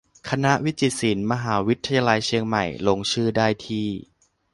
[0.29, 3.87] คณะวิจิตรศิลป์ มหาวิทยาลัยเชียงใหม่ ลงชื่อได้ที่